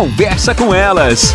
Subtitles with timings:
[0.00, 1.34] Conversa com elas.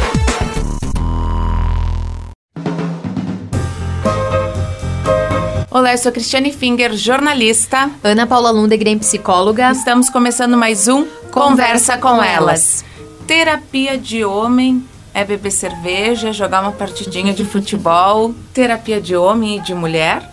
[5.69, 7.91] Olá, eu sou Cristiane Finger, jornalista.
[8.03, 9.69] Ana Paula Lundegren, psicóloga.
[9.71, 12.83] Estamos começando mais um Conversa, com, elas.
[13.27, 18.33] Terapia de homem é beber cerveja, jogar uma partidinha de futebol.
[18.51, 20.27] Terapia de homem e de mulher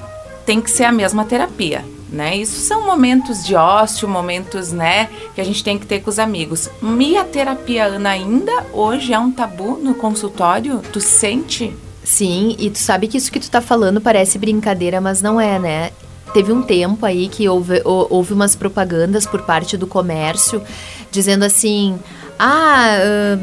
[0.47, 1.85] tem que ser a mesma terapia.
[2.13, 2.37] Né?
[2.37, 6.19] Isso são momentos de ócio, momentos, né, que a gente tem que ter com os
[6.19, 6.69] amigos.
[7.01, 10.83] E a terapia, Ana, ainda hoje é um tabu no consultório?
[10.93, 11.75] Tu sente?
[12.05, 15.59] Sim, e tu sabe que isso que tu tá falando parece brincadeira, mas não é,
[15.59, 15.91] né?
[16.35, 20.63] Teve um tempo aí que houve, houve umas propagandas por parte do comércio
[21.11, 21.99] dizendo assim:
[22.39, 23.39] ah.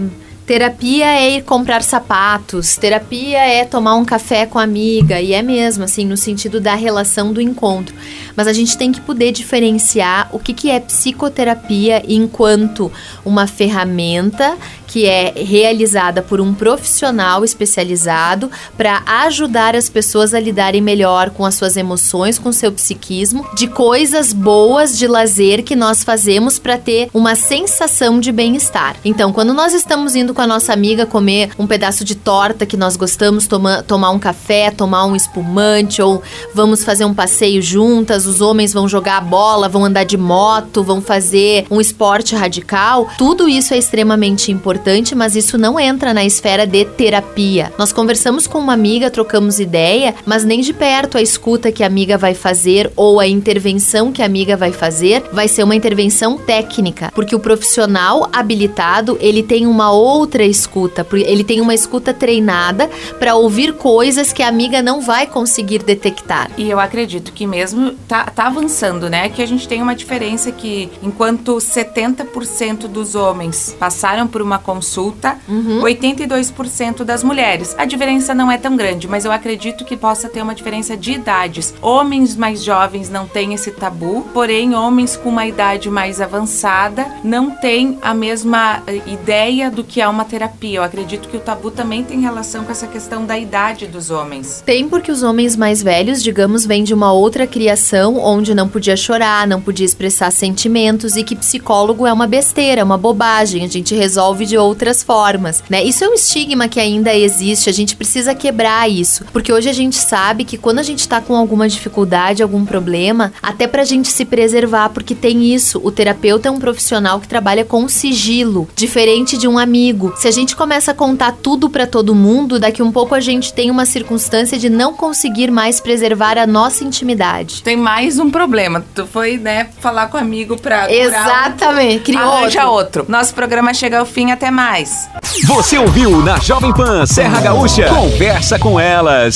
[0.49, 5.43] Terapia é ir comprar sapatos, terapia é tomar um café com a amiga, e é
[5.43, 7.93] mesmo, assim, no sentido da relação do encontro.
[8.35, 12.91] Mas a gente tem que poder diferenciar o que, que é psicoterapia enquanto
[13.23, 14.57] uma ferramenta
[14.89, 21.45] que é realizada por um profissional especializado para ajudar as pessoas a lidarem melhor com
[21.45, 26.75] as suas emoções, com seu psiquismo, de coisas boas de lazer que nós fazemos para
[26.75, 28.95] ter uma sensação de bem-estar.
[29.05, 32.77] Então, quando nós estamos indo com a nossa amiga comer um pedaço de torta que
[32.77, 36.23] nós gostamos, toma, tomar um café, tomar um espumante, ou
[36.53, 41.01] vamos fazer um passeio juntas, os homens vão jogar bola, vão andar de moto, vão
[41.01, 46.65] fazer um esporte radical, tudo isso é extremamente importante mas isso não entra na esfera
[46.65, 47.73] de terapia.
[47.77, 51.87] Nós conversamos com uma amiga, trocamos ideia, mas nem de perto a escuta que a
[51.87, 56.37] amiga vai fazer ou a intervenção que a amiga vai fazer vai ser uma intervenção
[56.37, 60.18] técnica, porque o profissional habilitado, ele tem uma outra
[60.49, 62.89] escuta, ele tem uma escuta treinada
[63.19, 66.49] para ouvir coisas que a amiga não vai conseguir detectar.
[66.57, 69.29] E eu acredito que mesmo tá, tá avançando, né?
[69.29, 75.37] Que a gente tem uma diferença que enquanto 70% dos homens passaram por uma consulta,
[75.47, 75.81] uhum.
[75.81, 77.75] 82% das mulheres.
[77.77, 81.13] A diferença não é tão grande, mas eu acredito que possa ter uma diferença de
[81.13, 81.73] idades.
[81.81, 87.51] Homens mais jovens não têm esse tabu, porém homens com uma idade mais avançada não
[87.51, 90.79] têm a mesma eh, ideia do que é uma terapia.
[90.79, 94.63] Eu acredito que o tabu também tem relação com essa questão da idade dos homens.
[94.65, 98.97] Tem porque os homens mais velhos, digamos, vêm de uma outra criação onde não podia
[98.97, 103.63] chorar, não podia expressar sentimentos e que psicólogo é uma besteira, uma bobagem.
[103.63, 105.83] A gente resolve de outras formas, né?
[105.83, 109.73] Isso é um estigma que ainda existe, a gente precisa quebrar isso, porque hoje a
[109.73, 114.09] gente sabe que quando a gente tá com alguma dificuldade, algum problema, até pra gente
[114.09, 119.37] se preservar, porque tem isso, o terapeuta é um profissional que trabalha com sigilo, diferente
[119.37, 119.98] de um amigo.
[120.15, 123.53] Se a gente começa a contar tudo para todo mundo, daqui um pouco a gente
[123.53, 127.61] tem uma circunstância de não conseguir mais preservar a nossa intimidade.
[127.63, 128.83] Tem mais um problema.
[128.93, 132.67] Tu foi, né, falar com o amigo pra Exatamente, criou outro.
[132.67, 133.05] outro.
[133.07, 135.09] Nosso programa chega ao fim até mais.
[135.45, 137.87] Você ouviu na Jovem Pan Serra Gaúcha?
[137.89, 139.35] Conversa com elas.